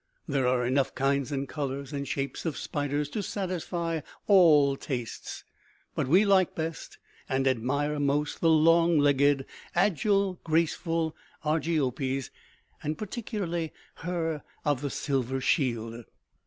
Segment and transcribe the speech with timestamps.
[0.27, 5.43] There are enough kinds and colors and shapes of spiders to satisfy all tastes.
[5.93, 6.97] But we like best
[7.29, 9.45] and admire most the long legged,
[9.75, 12.31] agile, graceful Argiopes,
[12.81, 16.05] and particularly her of the silver shield.